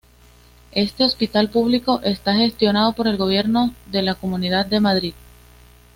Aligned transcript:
Este 0.71 1.03
hospital 1.03 1.51
público 1.51 2.01
está 2.03 2.33
gestionado 2.33 2.93
por 2.93 3.07
el 3.07 3.17
gobierno 3.17 3.75
de 3.91 4.01
la 4.01 4.15
Comunidad 4.15 4.65
de 4.65 4.79
Madrid. 4.79 5.13